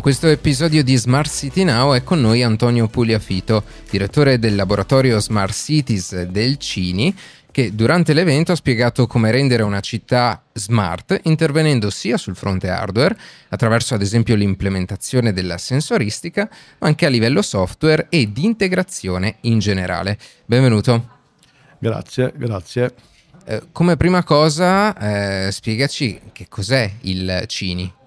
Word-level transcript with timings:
In 0.00 0.06
questo 0.06 0.28
episodio 0.28 0.82
di 0.82 0.96
Smart 0.96 1.30
City 1.30 1.62
Now 1.62 1.92
è 1.92 2.02
con 2.02 2.22
noi 2.22 2.42
Antonio 2.42 2.88
Pugliafito, 2.88 3.64
direttore 3.90 4.38
del 4.38 4.54
laboratorio 4.54 5.20
Smart 5.20 5.52
Cities 5.52 6.22
del 6.22 6.56
Cini, 6.56 7.14
che 7.50 7.74
durante 7.74 8.14
l'evento 8.14 8.52
ha 8.52 8.54
spiegato 8.54 9.06
come 9.06 9.30
rendere 9.30 9.62
una 9.62 9.80
città 9.80 10.42
smart 10.54 11.20
intervenendo 11.24 11.90
sia 11.90 12.16
sul 12.16 12.34
fronte 12.34 12.70
hardware, 12.70 13.14
attraverso 13.50 13.92
ad 13.92 14.00
esempio 14.00 14.36
l'implementazione 14.36 15.34
della 15.34 15.58
sensoristica, 15.58 16.48
ma 16.78 16.86
anche 16.86 17.04
a 17.04 17.10
livello 17.10 17.42
software 17.42 18.06
e 18.08 18.32
di 18.32 18.46
integrazione 18.46 19.36
in 19.42 19.58
generale. 19.58 20.16
Benvenuto. 20.46 21.18
Grazie, 21.78 22.32
grazie. 22.34 22.94
Eh, 23.44 23.64
come 23.70 23.98
prima 23.98 24.24
cosa, 24.24 24.96
eh, 25.46 25.52
spiegaci 25.52 26.18
che 26.32 26.46
cos'è 26.48 26.90
il 27.02 27.44
Cini. 27.48 27.98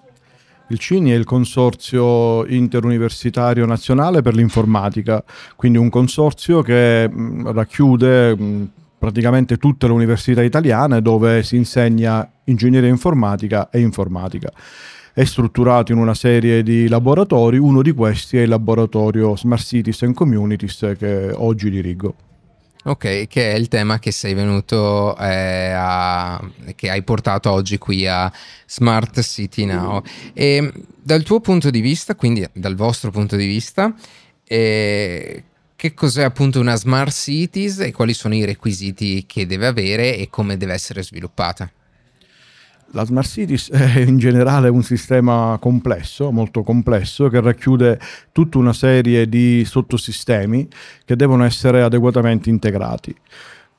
Il 0.68 0.78
CINI 0.78 1.10
è 1.10 1.14
il 1.14 1.24
Consorzio 1.24 2.46
Interuniversitario 2.46 3.66
Nazionale 3.66 4.22
per 4.22 4.34
l'Informatica, 4.34 5.22
quindi 5.56 5.76
un 5.76 5.90
consorzio 5.90 6.62
che 6.62 7.06
mm, 7.06 7.48
racchiude 7.48 8.34
mm, 8.34 8.64
praticamente 8.98 9.58
tutte 9.58 9.86
le 9.86 9.92
università 9.92 10.42
italiane 10.42 11.02
dove 11.02 11.42
si 11.42 11.56
insegna 11.56 12.26
ingegneria 12.44 12.88
informatica 12.88 13.68
e 13.68 13.80
informatica. 13.80 14.50
È 15.12 15.22
strutturato 15.24 15.92
in 15.92 15.98
una 15.98 16.14
serie 16.14 16.62
di 16.62 16.88
laboratori, 16.88 17.58
uno 17.58 17.82
di 17.82 17.92
questi 17.92 18.38
è 18.38 18.40
il 18.40 18.48
laboratorio 18.48 19.36
Smart 19.36 19.62
Cities 19.62 20.02
and 20.02 20.14
Communities 20.14 20.94
che 20.98 21.30
oggi 21.34 21.68
dirigo. 21.68 22.14
Ok, 22.86 23.28
che 23.28 23.52
è 23.52 23.54
il 23.54 23.68
tema 23.68 23.98
che 23.98 24.10
sei 24.10 24.34
venuto 24.34 25.16
eh, 25.16 25.72
a, 25.74 26.38
che 26.74 26.90
hai 26.90 27.02
portato 27.02 27.50
oggi 27.50 27.78
qui 27.78 28.06
a 28.06 28.30
Smart 28.66 29.22
City 29.22 29.64
Now. 29.64 30.02
E 30.34 30.70
dal 31.00 31.22
tuo 31.22 31.40
punto 31.40 31.70
di 31.70 31.80
vista, 31.80 32.14
quindi 32.14 32.46
dal 32.52 32.74
vostro 32.74 33.10
punto 33.10 33.36
di 33.36 33.46
vista, 33.46 33.94
eh, 34.44 35.44
che 35.74 35.94
cos'è 35.94 36.24
appunto 36.24 36.60
una 36.60 36.76
Smart 36.76 37.10
Cities 37.10 37.78
e 37.78 37.92
quali 37.92 38.12
sono 38.12 38.34
i 38.34 38.44
requisiti 38.44 39.24
che 39.26 39.46
deve 39.46 39.66
avere 39.66 40.18
e 40.18 40.28
come 40.28 40.58
deve 40.58 40.74
essere 40.74 41.02
sviluppata? 41.02 41.70
La 42.94 43.04
Smart 43.04 43.26
Cities 43.26 43.70
è 43.70 43.98
in 43.98 44.18
generale 44.18 44.68
un 44.68 44.84
sistema 44.84 45.58
complesso, 45.60 46.30
molto 46.30 46.62
complesso, 46.62 47.28
che 47.28 47.40
racchiude 47.40 47.98
tutta 48.30 48.58
una 48.58 48.72
serie 48.72 49.28
di 49.28 49.64
sottosistemi 49.64 50.68
che 51.04 51.16
devono 51.16 51.42
essere 51.42 51.82
adeguatamente 51.82 52.50
integrati. 52.50 53.12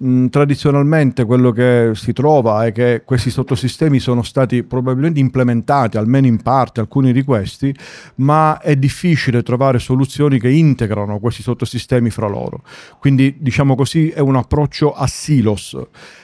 Mm, 0.04 0.28
tradizionalmente 0.28 1.24
quello 1.24 1.52
che 1.52 1.92
si 1.94 2.12
trova 2.12 2.66
è 2.66 2.74
che 2.74 3.04
questi 3.06 3.30
sottosistemi 3.30 4.00
sono 4.00 4.24
stati 4.24 4.64
probabilmente 4.64 5.22
implementati, 5.22 5.96
almeno 5.96 6.28
in 6.28 6.42
parte, 6.42 6.82
alcuni 6.82 7.14
di 7.14 7.24
questi, 7.24 7.74
ma 8.16 8.60
è 8.60 8.76
difficile 8.76 9.42
trovare 9.42 9.80
soluzioni 9.80 10.38
che 10.38 10.50
integrano 10.50 11.20
questi 11.20 11.42
sottosistemi 11.42 12.10
fra 12.10 12.28
loro. 12.28 12.64
Quindi, 13.00 13.38
diciamo 13.40 13.76
così, 13.76 14.10
è 14.10 14.20
un 14.20 14.36
approccio 14.36 14.94
a 14.94 15.08
silos 15.08 15.80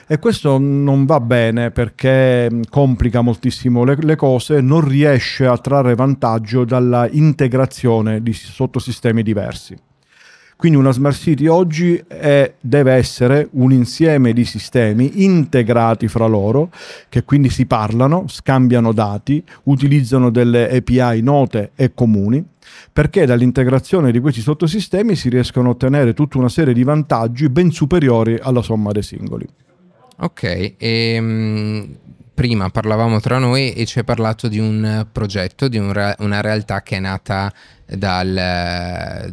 e 0.06 0.18
questo 0.18 0.58
non 0.58 1.06
va 1.06 1.20
bene 1.20 1.70
perché 1.70 2.50
mm, 2.52 2.62
complica 2.68 3.22
moltissimo 3.22 3.84
le, 3.84 3.96
le 3.98 4.16
cose, 4.16 4.60
non 4.60 4.86
riesce 4.86 5.46
a 5.46 5.56
trarre 5.56 5.94
vantaggio 5.94 6.66
dalla 6.66 7.08
integrazione 7.10 8.22
di 8.22 8.34
sottosistemi 8.34 9.22
diversi. 9.22 9.74
Quindi 10.62 10.78
una 10.78 10.92
smart 10.92 11.16
city 11.16 11.48
oggi 11.48 12.00
è, 12.06 12.54
deve 12.60 12.92
essere 12.92 13.48
un 13.54 13.72
insieme 13.72 14.32
di 14.32 14.44
sistemi 14.44 15.24
integrati 15.24 16.06
fra 16.06 16.26
loro, 16.26 16.70
che 17.08 17.24
quindi 17.24 17.50
si 17.50 17.66
parlano, 17.66 18.26
scambiano 18.28 18.92
dati, 18.92 19.42
utilizzano 19.64 20.30
delle 20.30 20.70
API 20.70 21.20
note 21.20 21.72
e 21.74 21.92
comuni, 21.94 22.46
perché 22.92 23.26
dall'integrazione 23.26 24.12
di 24.12 24.20
questi 24.20 24.40
sottosistemi 24.40 25.16
si 25.16 25.28
riescono 25.30 25.70
a 25.70 25.72
ottenere 25.72 26.14
tutta 26.14 26.38
una 26.38 26.48
serie 26.48 26.74
di 26.74 26.84
vantaggi 26.84 27.48
ben 27.48 27.72
superiori 27.72 28.38
alla 28.40 28.62
somma 28.62 28.92
dei 28.92 29.02
singoli. 29.02 29.48
Ok, 30.18 30.42
e, 30.42 30.76
ehm, 30.78 31.96
prima 32.34 32.70
parlavamo 32.70 33.20
tra 33.20 33.38
noi 33.38 33.72
e 33.72 33.84
ci 33.86 33.98
hai 33.98 34.04
parlato 34.04 34.48
di 34.48 34.58
un 34.58 35.06
progetto, 35.10 35.68
di 35.68 35.78
un 35.78 35.92
re- 35.92 36.16
una 36.20 36.40
realtà 36.40 36.82
che 36.82 36.96
è 36.96 37.00
nata 37.00 37.52
dal, 37.96 39.30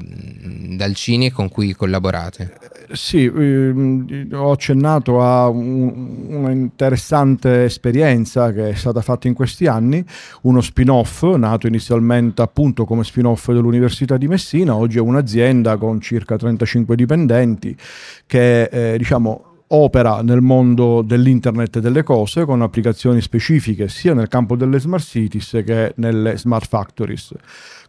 dal 0.75 0.93
Cini 0.93 1.31
con 1.31 1.49
cui 1.49 1.73
collaborate. 1.73 2.57
Sì, 2.91 3.25
ehm, 3.25 4.29
ho 4.33 4.51
accennato 4.51 5.21
a 5.21 5.47
un, 5.47 6.25
un'interessante 6.27 7.63
esperienza 7.65 8.51
che 8.51 8.69
è 8.69 8.73
stata 8.73 9.01
fatta 9.01 9.27
in 9.27 9.33
questi 9.33 9.67
anni, 9.67 10.03
uno 10.41 10.61
spin-off 10.61 11.23
nato 11.35 11.67
inizialmente 11.67 12.41
appunto 12.41 12.85
come 12.85 13.03
spin-off 13.03 13.51
dell'Università 13.51 14.17
di 14.17 14.27
Messina, 14.27 14.75
oggi 14.75 14.97
è 14.97 15.01
un'azienda 15.01 15.77
con 15.77 16.01
circa 16.01 16.35
35 16.35 16.95
dipendenti 16.95 17.75
che 18.25 18.63
eh, 18.63 18.97
diciamo 18.97 19.48
opera 19.69 20.21
nel 20.21 20.41
mondo 20.41 21.01
dell'internet 21.01 21.79
delle 21.79 22.03
cose 22.03 22.45
con 22.45 22.61
applicazioni 22.61 23.21
specifiche 23.21 23.87
sia 23.87 24.13
nel 24.13 24.27
campo 24.27 24.55
delle 24.55 24.79
smart 24.79 25.03
cities 25.03 25.61
che 25.65 25.93
nelle 25.95 26.37
smart 26.37 26.67
factories, 26.67 27.33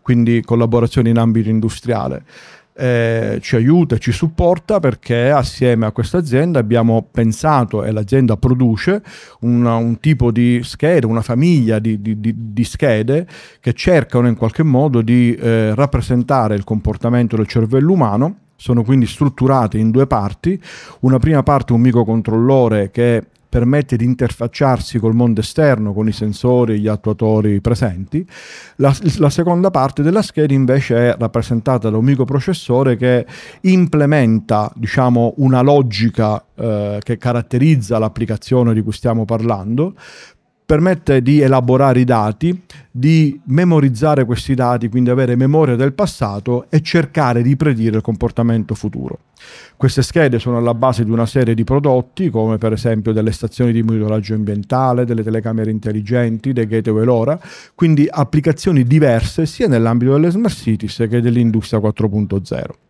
quindi 0.02 0.42
collaborazioni 0.42 1.10
in 1.10 1.18
ambito 1.18 1.48
industriale. 1.48 2.24
Eh, 2.72 3.40
ci 3.42 3.56
aiuta 3.56 3.96
e 3.96 3.98
ci 3.98 4.12
supporta 4.12 4.80
perché 4.80 5.28
assieme 5.30 5.86
a 5.86 5.90
questa 5.90 6.18
azienda 6.18 6.60
abbiamo 6.60 7.06
pensato 7.10 7.84
e 7.84 7.90
l'azienda 7.90 8.36
produce 8.36 9.02
una, 9.40 9.74
un 9.74 9.98
tipo 10.00 10.30
di 10.30 10.60
schede, 10.62 11.04
una 11.04 11.20
famiglia 11.20 11.78
di, 11.78 12.00
di, 12.00 12.20
di, 12.20 12.32
di, 12.36 12.64
schede 12.64 13.26
che 13.60 13.74
cercano 13.74 14.28
in 14.28 14.36
qualche 14.36 14.62
modo 14.62 15.02
di 15.02 15.34
eh, 15.34 15.74
rappresentare 15.74 16.54
il 16.54 16.64
comportamento 16.64 17.36
del 17.36 17.48
cervello 17.48 17.92
umano 17.92 18.36
sono 18.60 18.84
quindi 18.84 19.06
strutturate 19.06 19.78
in 19.78 19.90
due 19.90 20.06
parti. 20.06 20.60
Una 21.00 21.18
prima 21.18 21.42
parte 21.42 21.72
un 21.72 21.80
microcontrollore 21.80 22.90
che 22.90 23.24
permette 23.48 23.96
di 23.96 24.04
interfacciarsi 24.04 24.98
col 24.98 25.14
mondo 25.14 25.40
esterno, 25.40 25.94
con 25.94 26.06
i 26.06 26.12
sensori 26.12 26.74
e 26.74 26.78
gli 26.78 26.86
attuatori 26.86 27.62
presenti. 27.62 28.24
La, 28.76 28.94
la, 29.16 29.30
seconda 29.30 29.70
parte 29.70 30.02
della 30.02 30.20
scheda 30.20 30.52
invece 30.52 30.96
è 30.96 31.16
rappresentata 31.18 31.88
da 31.88 31.96
un 31.96 32.04
microprocessore 32.04 32.96
che 32.96 33.26
implementa 33.62 34.70
diciamo, 34.76 35.34
una 35.38 35.62
logica 35.62 36.44
eh, 36.54 36.98
che 37.02 37.16
caratterizza 37.16 37.98
l'applicazione 37.98 38.74
di 38.74 38.82
cui 38.82 38.92
stiamo 38.92 39.24
parlando, 39.24 39.94
permette 40.70 41.20
di 41.20 41.40
elaborare 41.40 41.98
i 41.98 42.04
dati, 42.04 42.62
di 42.92 43.40
memorizzare 43.46 44.24
questi 44.24 44.54
dati, 44.54 44.88
quindi 44.88 45.10
avere 45.10 45.34
memoria 45.34 45.74
del 45.74 45.92
passato 45.92 46.66
e 46.68 46.80
cercare 46.80 47.42
di 47.42 47.56
predire 47.56 47.96
il 47.96 48.02
comportamento 48.02 48.76
futuro. 48.76 49.18
Queste 49.76 50.02
schede 50.02 50.38
sono 50.38 50.58
alla 50.58 50.74
base 50.74 51.04
di 51.04 51.10
una 51.10 51.26
serie 51.26 51.54
di 51.54 51.64
prodotti, 51.64 52.30
come 52.30 52.56
per 52.56 52.72
esempio 52.72 53.12
delle 53.12 53.32
stazioni 53.32 53.72
di 53.72 53.82
monitoraggio 53.82 54.34
ambientale, 54.34 55.04
delle 55.04 55.24
telecamere 55.24 55.72
intelligenti, 55.72 56.52
dei 56.52 56.68
gateway 56.68 57.04
LoRa, 57.04 57.40
quindi 57.74 58.06
applicazioni 58.08 58.84
diverse 58.84 59.46
sia 59.46 59.66
nell'ambito 59.66 60.12
delle 60.12 60.30
smart 60.30 60.54
cities 60.54 61.04
che 61.10 61.20
dell'industria 61.20 61.80
4.0. 61.80 62.89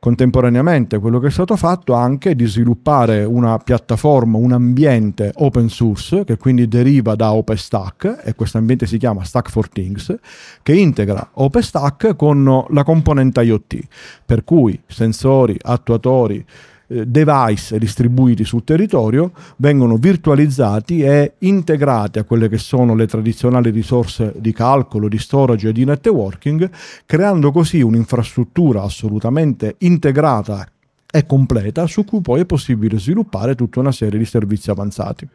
Contemporaneamente 0.00 1.00
quello 1.00 1.18
che 1.18 1.26
è 1.26 1.30
stato 1.30 1.56
fatto 1.56 1.92
anche 1.92 2.36
di 2.36 2.46
sviluppare 2.46 3.24
una 3.24 3.58
piattaforma, 3.58 4.38
un 4.38 4.52
ambiente 4.52 5.32
open 5.34 5.68
source 5.68 6.22
che 6.22 6.36
quindi 6.36 6.68
deriva 6.68 7.16
da 7.16 7.32
OpenStack 7.32 8.20
e 8.22 8.34
questo 8.36 8.58
ambiente 8.58 8.86
si 8.86 8.96
chiama 8.96 9.24
Stack 9.24 9.50
for 9.50 9.68
Things 9.68 10.14
che 10.62 10.74
integra 10.74 11.30
OpenStack 11.32 12.14
con 12.14 12.64
la 12.70 12.84
componente 12.84 13.42
IoT 13.42 13.78
per 14.24 14.44
cui 14.44 14.80
sensori, 14.86 15.56
attuatori, 15.60 16.46
device 16.88 17.78
distribuiti 17.78 18.44
sul 18.44 18.64
territorio 18.64 19.32
vengono 19.56 19.96
virtualizzati 19.96 21.02
e 21.02 21.34
integrati 21.40 22.18
a 22.18 22.24
quelle 22.24 22.48
che 22.48 22.56
sono 22.56 22.94
le 22.94 23.06
tradizionali 23.06 23.70
risorse 23.70 24.32
di 24.36 24.52
calcolo, 24.52 25.08
di 25.08 25.18
storage 25.18 25.68
e 25.68 25.72
di 25.72 25.84
networking, 25.84 26.70
creando 27.04 27.52
così 27.52 27.82
un'infrastruttura 27.82 28.82
assolutamente 28.82 29.74
integrata 29.78 30.66
e 31.10 31.26
completa 31.26 31.86
su 31.86 32.04
cui 32.04 32.20
poi 32.20 32.40
è 32.40 32.44
possibile 32.46 32.98
sviluppare 32.98 33.54
tutta 33.54 33.80
una 33.80 33.92
serie 33.92 34.18
di 34.18 34.24
servizi 34.24 34.70
avanzati. 34.70 35.28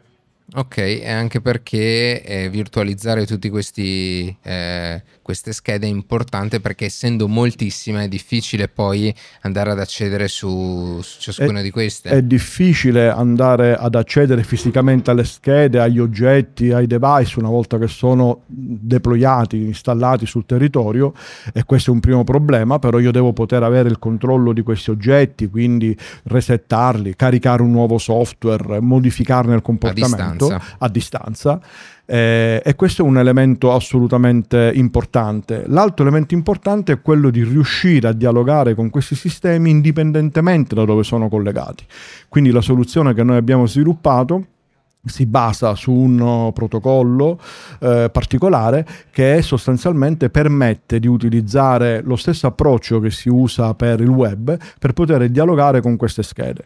Ok, 0.52 0.76
e 0.76 1.10
anche 1.10 1.40
perché 1.40 2.22
eh, 2.22 2.50
virtualizzare 2.50 3.26
tutte 3.26 3.48
eh, 4.42 5.02
queste 5.22 5.52
schede 5.52 5.86
è 5.86 5.88
importante 5.88 6.60
perché 6.60 6.84
essendo 6.84 7.26
moltissime 7.26 8.04
è 8.04 8.08
difficile 8.08 8.68
poi 8.68 9.12
andare 9.40 9.70
ad 9.70 9.80
accedere 9.80 10.28
su, 10.28 11.00
su 11.02 11.18
ciascuna 11.18 11.60
è, 11.60 11.62
di 11.62 11.70
queste. 11.70 12.10
È 12.10 12.22
difficile 12.22 13.08
andare 13.08 13.74
ad 13.74 13.94
accedere 13.94 14.44
fisicamente 14.44 15.10
alle 15.10 15.24
schede, 15.24 15.80
agli 15.80 15.98
oggetti, 15.98 16.70
ai 16.72 16.86
device 16.86 17.38
una 17.38 17.48
volta 17.48 17.78
che 17.78 17.88
sono 17.88 18.42
deployati, 18.46 19.56
installati 19.56 20.26
sul 20.26 20.44
territorio 20.44 21.14
e 21.54 21.64
questo 21.64 21.90
è 21.90 21.94
un 21.94 22.00
primo 22.00 22.22
problema, 22.22 22.78
però 22.78 22.98
io 22.98 23.10
devo 23.10 23.32
poter 23.32 23.62
avere 23.62 23.88
il 23.88 23.98
controllo 23.98 24.52
di 24.52 24.60
questi 24.60 24.90
oggetti, 24.90 25.48
quindi 25.48 25.96
resettarli, 26.24 27.16
caricare 27.16 27.62
un 27.62 27.70
nuovo 27.70 27.96
software, 27.96 28.78
modificarne 28.80 29.54
il 29.54 29.62
comportamento 29.62 30.33
distanza. 30.36 30.76
A 30.78 30.88
distanza. 30.88 31.60
Eh, 32.06 32.60
e 32.62 32.74
questo 32.74 33.02
è 33.02 33.06
un 33.06 33.16
elemento 33.16 33.72
assolutamente 33.72 34.70
importante 34.74 34.92
importante. 34.94 35.64
L'altro 35.66 36.04
elemento 36.04 36.34
importante 36.34 36.92
è 36.92 37.00
quello 37.00 37.30
di 37.30 37.42
riuscire 37.42 38.08
a 38.08 38.12
dialogare 38.12 38.74
con 38.74 38.90
questi 38.90 39.14
sistemi 39.14 39.70
indipendentemente 39.70 40.74
da 40.74 40.84
dove 40.84 41.02
sono 41.02 41.28
collegati. 41.28 41.84
Quindi 42.28 42.50
la 42.50 42.60
soluzione 42.60 43.14
che 43.14 43.22
noi 43.22 43.36
abbiamo 43.36 43.66
sviluppato 43.66 44.46
si 45.04 45.26
basa 45.26 45.74
su 45.74 45.92
un 45.92 46.50
protocollo 46.52 47.38
eh, 47.80 48.08
particolare 48.10 48.86
che 49.10 49.42
sostanzialmente 49.42 50.30
permette 50.30 50.98
di 50.98 51.06
utilizzare 51.06 52.02
lo 52.02 52.16
stesso 52.16 52.46
approccio 52.46 53.00
che 53.00 53.10
si 53.10 53.28
usa 53.28 53.74
per 53.74 54.00
il 54.00 54.08
web 54.08 54.56
per 54.78 54.92
poter 54.92 55.28
dialogare 55.28 55.80
con 55.80 55.96
queste 55.96 56.22
schede. 56.22 56.64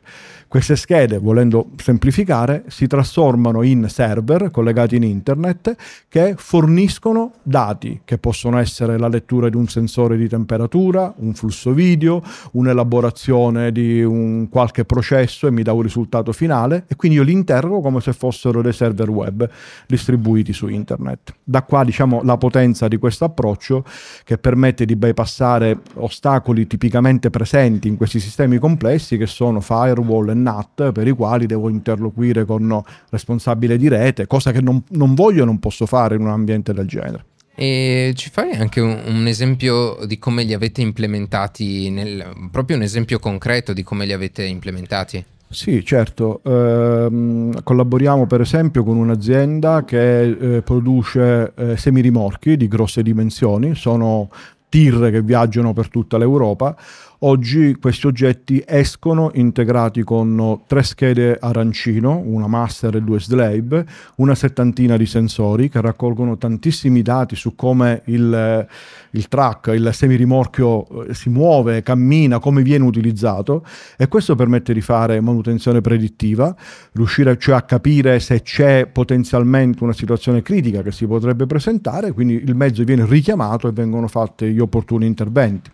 Queste 0.49 0.76
schede, 0.76 1.19
volendo 1.19 1.73
semplificare, 1.76 2.64
si 2.69 2.87
trasformano 2.87 3.62
in 3.62 3.87
server 3.88 4.50
collegati 4.50 4.96
in 4.96 5.02
internet 5.02 5.76
che 6.08 6.35
forniscono 6.38 7.32
dati 7.43 8.00
che 8.05 8.17
possono 8.17 8.58
essere 8.58 8.99
la 8.99 9.08
lettura 9.08 9.50
di 9.50 9.56
un 9.56 9.69
sensore 9.69 10.17
di 10.17 10.26
temperatura, 10.26 11.12
un 11.19 11.35
flusso 11.35 11.73
video, 11.73 12.23
un'elaborazione 12.52 13.73
di 13.73 14.02
un 14.02 14.49
qualche 14.49 14.87
processo 14.87 15.46
e 15.46 15.50
mi 15.50 15.62
dà 15.62 15.75
un 15.75 15.82
risultato 15.82 16.32
finale 16.32 16.85
e 16.88 16.96
quindi 16.96 17.19
io 17.19 17.25
li 17.25 17.32
interrogo 17.32 17.82
come 17.82 18.00
se 18.00 18.14
fossero 18.29 18.61
dei 18.61 18.73
server 18.73 19.09
web 19.09 19.49
distribuiti 19.87 20.53
su 20.53 20.69
internet. 20.69 21.35
Da 21.43 21.63
qua 21.63 21.83
diciamo 21.85 22.23
la 22.23 22.37
potenza 22.37 22.89
di 22.89 22.99
questo 22.99 23.25
approccio 23.25 23.85
che 24.25 24.37
permette 24.37 24.85
di 24.85 24.97
bypassare 24.97 25.79
ostacoli 25.95 26.67
tipicamente 26.67 27.31
presenti 27.31 27.89
in 27.89 27.97
questi 27.97 28.21
sistemi 28.21 28.59
complessi 28.59 29.17
che 29.17 29.27
sono 29.27 29.61
firewall 29.61 30.29
e 30.29 30.35
NAT 30.35 30.93
per 30.93 31.07
i 31.07 31.13
quali 31.13 31.47
devo 31.47 31.69
interloquire 31.71 32.45
con 32.45 32.83
responsabile 33.11 33.79
di 33.79 33.89
rete, 33.89 34.27
cosa 34.27 34.53
che 34.53 34.61
non, 34.61 34.83
non 34.91 35.15
voglio 35.15 35.43
e 35.43 35.47
non 35.47 35.59
posso 35.59 35.87
fare 35.87 36.17
in 36.17 36.21
un 36.23 36.29
ambiente 36.29 36.73
del 36.75 36.87
genere. 36.87 37.25
E 37.55 38.13
ci 38.15 38.31
fai 38.31 38.53
anche 38.53 38.81
un, 38.81 39.01
un, 39.07 39.27
esempio 39.27 39.99
di 40.07 40.19
come 40.19 40.45
li 40.45 40.53
avete 40.53 40.81
implementati, 40.81 41.91
nel, 41.91 42.49
proprio 42.53 42.77
un 42.77 42.83
esempio 42.83 43.19
concreto 43.19 43.73
di 43.73 43.83
come 43.83 44.07
li 44.07 44.13
avete 44.13 44.45
implementati? 44.45 45.25
Sì, 45.50 45.83
certo. 45.83 46.43
Eh, 46.45 47.62
collaboriamo 47.62 48.27
per 48.27 48.43
esempio 48.43 48.85
con 48.85 48.99
un'azienda 48.99 49.83
che 49.85 50.56
eh, 50.56 50.62
produce 50.62 51.53
eh, 51.56 51.77
semirimorchi 51.77 52.59
di 52.59 52.69
grosse 52.69 53.03
dimensioni, 53.03 53.75
sono 53.75 54.29
tir 54.69 55.11
che 55.11 55.23
viaggiano 55.23 55.73
per 55.73 55.88
tutta 55.88 56.19
l'Europa. 56.19 56.76
Oggi 57.23 57.76
questi 57.81 58.06
oggetti 58.06 58.62
escono 58.65 59.32
integrati 59.35 60.05
con 60.05 60.61
tre 60.69 60.85
schede 60.85 61.37
arancino, 61.41 62.23
una 62.25 62.47
master 62.47 62.94
e 62.94 63.03
due 63.03 63.19
slave, 63.19 63.85
una 64.17 64.37
settantina 64.37 64.97
di 64.97 65.05
sensori 65.05 65.69
che 65.69 65.81
raccolgono 65.81 66.38
tantissimi 66.38 67.03
dati 67.03 67.35
su 67.35 67.56
come 67.56 68.03
il, 68.05 68.65
il 69.11 69.26
track, 69.26 69.73
il 69.75 69.91
semirimorchio 69.93 71.06
eh, 71.09 71.14
si 71.14 71.29
muove, 71.29 71.82
cammina, 71.82 72.38
come 72.38 72.62
viene 72.62 72.85
utilizzato 72.85 73.64
e 73.97 74.06
questo 74.06 74.37
permette 74.37 74.73
di 74.73 74.81
fare 74.81 75.21
manutenzione 75.21 75.81
predittiva, 75.81 76.55
riuscire 76.93 77.37
cioè 77.37 77.56
a 77.56 77.62
capire 77.62 78.21
se 78.21 78.43
c'è 78.43 78.87
potenzialmente 78.87 79.82
una 79.82 79.93
situazione 79.93 80.41
critica 80.41 80.82
che 80.82 80.93
si 80.93 81.05
potrebbe 81.05 81.47
presentare, 81.47 82.12
quindi 82.12 82.35
il 82.35 82.55
mezzo 82.55 82.85
viene 82.85 83.05
richiamato 83.05 83.67
e 83.67 83.73
vengono 83.73 84.06
fatti 84.06 84.55
gli 84.59 84.61
opportuni 84.61 85.07
interventi. 85.07 85.71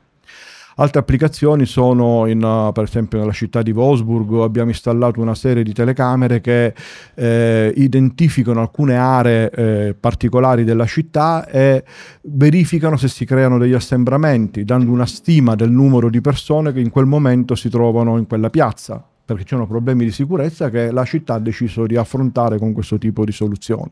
Altre 0.77 0.99
applicazioni 0.99 1.67
sono, 1.67 2.27
in, 2.27 2.43
uh, 2.43 2.73
per 2.73 2.83
esempio, 2.85 3.19
nella 3.21 3.31
città 3.31 3.63
di 3.63 3.71
Wolfsburg 3.71 4.43
abbiamo 4.43 4.71
installato 4.71 5.21
una 5.21 5.37
serie 5.37 5.63
di 5.63 5.73
telecamere 5.73 6.41
che 6.41 6.75
eh, 7.15 7.73
identificano 7.77 8.61
alcune 8.61 8.97
aree 8.97 9.51
eh, 9.51 9.95
particolari 9.99 10.65
della 10.65 10.87
città 10.87 11.47
e 11.47 11.85
verificano 12.23 12.97
se 12.97 13.07
si 13.07 13.25
creano 13.25 13.59
degli 13.59 13.73
assembramenti, 13.73 14.65
dando 14.65 14.91
una 14.91 15.07
stima 15.07 15.55
del 15.55 15.71
numero 15.71 16.11
di 16.11 16.21
persone 16.21 16.73
che 16.73 16.81
in 16.81 16.91
quel 16.91 17.07
momento 17.07 17.55
si 17.55 17.69
trovano 17.69 18.19
in 18.19 18.27
quella 18.27 18.51
piazza 18.51 19.07
perché 19.25 19.45
c'erano 19.45 19.67
problemi 19.67 20.05
di 20.05 20.11
sicurezza 20.11 20.69
che 20.69 20.91
la 20.91 21.05
città 21.05 21.35
ha 21.35 21.39
deciso 21.39 21.87
di 21.87 21.97
affrontare 21.97 22.59
con 22.59 22.75
questo 22.75 22.99
tipo 22.99 23.25
di 23.25 23.33
soluzioni 23.33 23.91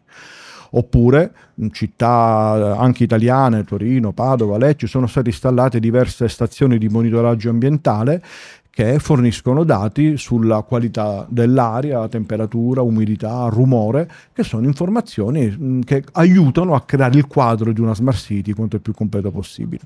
oppure 0.74 1.32
in 1.56 1.72
città 1.72 2.76
anche 2.78 3.04
italiane, 3.04 3.64
Torino, 3.64 4.12
Padova, 4.12 4.58
Lecce, 4.58 4.86
sono 4.86 5.06
state 5.06 5.30
installate 5.30 5.80
diverse 5.80 6.28
stazioni 6.28 6.78
di 6.78 6.88
monitoraggio 6.88 7.50
ambientale 7.50 8.22
che 8.70 8.98
forniscono 8.98 9.64
dati 9.64 10.16
sulla 10.16 10.62
qualità 10.62 11.26
dell'aria, 11.28 12.08
temperatura, 12.08 12.80
umidità, 12.80 13.46
rumore, 13.48 14.10
che 14.32 14.42
sono 14.42 14.64
informazioni 14.66 15.82
che 15.84 16.02
aiutano 16.12 16.74
a 16.74 16.80
creare 16.80 17.18
il 17.18 17.26
quadro 17.26 17.70
di 17.72 17.82
una 17.82 17.94
smart 17.94 18.16
city 18.16 18.52
quanto 18.54 18.80
più 18.80 18.94
completo 18.94 19.30
possibile. 19.30 19.82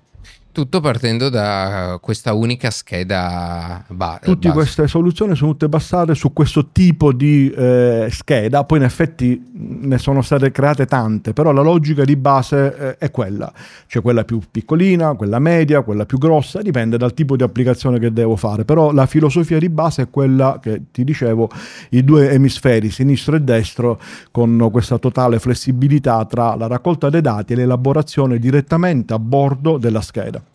Tutto 0.57 0.81
partendo 0.81 1.29
da 1.29 1.99
questa 2.01 2.33
unica 2.33 2.71
scheda 2.71 3.85
ba- 3.89 4.19
Tutte 4.23 4.51
queste 4.53 4.89
soluzioni 4.89 5.37
sono 5.37 5.51
tutte 5.51 5.69
basate 5.69 6.15
su 6.15 6.33
questo 6.33 6.69
tipo 6.73 7.13
di 7.13 7.51
eh, 7.51 8.09
scheda, 8.11 8.65
poi 8.65 8.79
in 8.79 8.85
effetti 8.85 9.51
ne 9.53 9.99
sono 9.99 10.23
state 10.23 10.53
create 10.53 10.87
tante, 10.87 11.35
però 11.35 11.53
la 11.53 11.61
logica 11.61 12.05
di 12.05 12.17
base 12.17 12.75
eh, 12.75 12.97
è 12.97 13.11
quella, 13.11 13.53
cioè 13.87 14.01
quella 14.01 14.25
più 14.25 14.41
piccolina, 14.51 15.13
quella 15.13 15.39
media, 15.41 15.83
quella 15.83 16.07
più 16.07 16.17
grossa, 16.17 16.63
dipende 16.63 16.97
dal 16.97 17.13
tipo 17.13 17.37
di 17.37 17.43
applicazione 17.43 17.99
che 17.99 18.11
devo 18.11 18.37
fare, 18.37 18.65
però 18.65 18.93
la 18.93 19.05
filosofia 19.05 19.59
di 19.59 19.69
base 19.69 20.05
è 20.05 20.09
quella 20.09 20.59
che 20.63 20.85
ti 20.91 21.05
dicevo, 21.05 21.51
i 21.91 22.03
due 22.03 22.31
emisferi, 22.31 22.89
sinistro 22.89 23.37
e 23.37 23.41
destro, 23.41 24.01
con 24.31 24.71
questa 24.73 24.97
totale 24.97 25.39
flessibilità 25.39 26.25
tra 26.25 26.55
la 26.55 26.67
raccolta 26.67 27.11
dei 27.11 27.21
dati 27.21 27.53
e 27.53 27.57
l'elaborazione 27.57 28.39
direttamente 28.39 29.13
a 29.13 29.19
bordo 29.19 29.77
della 29.77 30.01
scheda. 30.01 30.46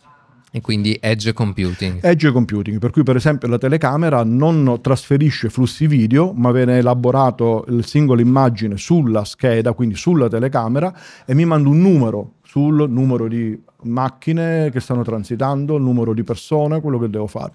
E 0.54 0.60
quindi 0.60 0.98
edge 1.00 1.32
computing. 1.32 2.04
Edge 2.04 2.30
computing, 2.30 2.78
per 2.78 2.92
cui 2.92 3.04
per 3.04 3.16
esempio 3.16 3.48
la 3.48 3.58
telecamera 3.58 4.22
non 4.26 4.80
trasferisce 4.82 5.50
flussi 5.50 5.88
video, 5.88 6.34
ma 6.34 6.52
viene 6.52 6.78
elaborato 6.78 7.64
il 7.70 7.86
singolo 7.86 8.20
immagine 8.20 8.76
sulla 8.76 9.24
scheda, 9.24 9.72
quindi 9.72 9.96
sulla 9.96 10.28
telecamera, 10.28 10.94
e 11.26 11.34
mi 11.34 11.46
manda 11.46 11.70
un 11.70 11.80
numero 11.80 12.34
sul 12.44 12.90
numero 12.90 13.30
di 13.30 13.58
macchine 13.84 14.70
che 14.72 14.80
stanno 14.80 15.04
transitando, 15.04 15.76
il 15.76 15.82
numero 15.82 16.14
di 16.14 16.24
persone, 16.24 16.82
quello 16.82 17.00
che 17.00 17.10
devo 17.10 17.28
fare. 17.28 17.54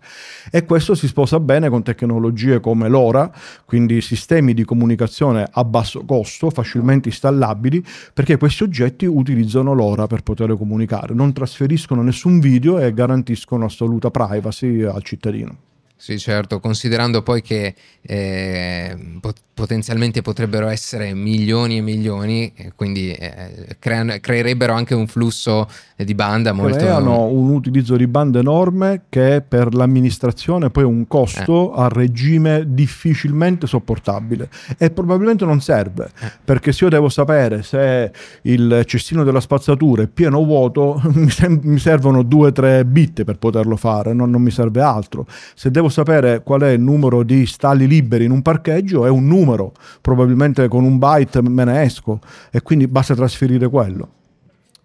E 0.50 0.64
questo 0.64 0.94
si 0.94 1.06
sposa 1.06 1.40
bene 1.40 1.68
con 1.68 1.82
tecnologie 1.82 2.60
come 2.60 2.88
l'ORA, 2.88 3.30
quindi 3.64 4.00
sistemi 4.00 4.54
di 4.54 4.64
comunicazione 4.64 5.46
a 5.50 5.64
basso 5.64 6.04
costo, 6.04 6.50
facilmente 6.50 7.08
installabili, 7.08 7.84
perché 8.12 8.36
questi 8.36 8.62
oggetti 8.62 9.06
utilizzano 9.06 9.72
l'ORA 9.72 10.06
per 10.06 10.22
poter 10.22 10.56
comunicare, 10.56 11.14
non 11.14 11.32
trasferiscono 11.32 12.02
nessun 12.02 12.40
video 12.40 12.78
e 12.78 12.92
garantiscono 12.92 13.64
assoluta 13.64 14.10
privacy 14.10 14.82
al 14.82 15.02
cittadino. 15.02 15.65
Sì, 15.98 16.18
certo, 16.18 16.60
considerando 16.60 17.22
poi 17.22 17.40
che 17.40 17.74
eh, 18.02 18.96
pot- 19.18 19.40
potenzialmente 19.56 20.20
potrebbero 20.20 20.68
essere 20.68 21.14
milioni 21.14 21.78
e 21.78 21.80
milioni, 21.80 22.52
quindi 22.74 23.10
eh, 23.10 23.76
creano, 23.78 24.14
creerebbero 24.20 24.74
anche 24.74 24.94
un 24.94 25.06
flusso 25.06 25.66
di 25.96 26.14
banda 26.14 26.52
molto... 26.52 26.76
Creano 26.76 27.24
un 27.24 27.48
utilizzo 27.48 27.96
di 27.96 28.06
banda 28.06 28.38
enorme 28.38 29.04
che 29.08 29.42
per 29.46 29.72
l'amministrazione 29.72 30.68
poi 30.68 30.82
è 30.82 30.86
un 30.86 31.06
costo 31.08 31.74
eh. 31.74 31.80
a 31.80 31.88
regime 31.88 32.64
difficilmente 32.74 33.66
sopportabile 33.66 34.50
e 34.76 34.90
probabilmente 34.90 35.46
non 35.46 35.62
serve, 35.62 36.10
eh. 36.20 36.30
perché 36.44 36.72
se 36.72 36.84
io 36.84 36.90
devo 36.90 37.08
sapere 37.08 37.62
se 37.62 38.12
il 38.42 38.82
cestino 38.84 39.24
della 39.24 39.40
spazzatura 39.40 40.02
è 40.02 40.06
pieno 40.06 40.36
o 40.36 40.44
vuoto, 40.44 41.00
mi 41.14 41.78
servono 41.78 42.22
due 42.22 42.48
o 42.48 42.52
tre 42.52 42.84
bit 42.84 43.24
per 43.24 43.38
poterlo 43.38 43.76
fare, 43.76 44.12
non, 44.12 44.28
non 44.28 44.42
mi 44.42 44.50
serve 44.50 44.82
altro. 44.82 45.26
Se 45.54 45.70
devo 45.70 45.85
sapere 45.88 46.42
qual 46.42 46.62
è 46.62 46.70
il 46.70 46.80
numero 46.80 47.22
di 47.22 47.46
stalli 47.46 47.86
liberi 47.86 48.24
in 48.24 48.30
un 48.30 48.42
parcheggio, 48.42 49.06
è 49.06 49.10
un 49.10 49.26
numero, 49.26 49.72
probabilmente 50.00 50.68
con 50.68 50.84
un 50.84 50.98
byte 50.98 51.42
me 51.42 51.64
ne 51.64 51.82
esco 51.82 52.20
e 52.50 52.62
quindi 52.62 52.86
basta 52.86 53.14
trasferire 53.14 53.68
quello. 53.68 54.10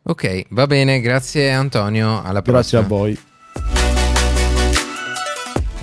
Ok, 0.04 0.46
va 0.50 0.66
bene, 0.66 1.00
grazie 1.00 1.52
Antonio, 1.52 2.22
alla 2.24 2.42
prossima. 2.42 2.52
Grazie 2.52 2.78
a 2.78 2.82
voi. 2.82 3.20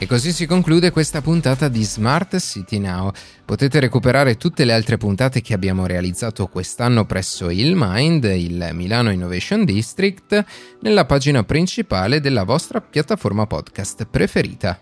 E 0.01 0.07
così 0.07 0.31
si 0.31 0.47
conclude 0.47 0.93
questa 0.93 1.21
puntata 1.21 1.67
di 1.67 1.83
Smart 1.83 2.39
City 2.39 2.79
Now. 2.79 3.11
Potete 3.45 3.81
recuperare 3.81 4.37
tutte 4.37 4.65
le 4.65 4.73
altre 4.73 4.97
puntate 4.97 5.41
che 5.41 5.55
abbiamo 5.55 5.87
realizzato 5.87 6.47
quest'anno 6.47 7.05
presso 7.05 7.51
il 7.51 7.73
Mind, 7.77 8.23
il 8.23 8.71
Milano 8.75 9.11
Innovation 9.11 9.65
District, 9.65 10.45
nella 10.83 11.05
pagina 11.05 11.43
principale 11.43 12.21
della 12.21 12.45
vostra 12.45 12.81
piattaforma 12.81 13.49
podcast 13.49 14.07
preferita. 14.09 14.81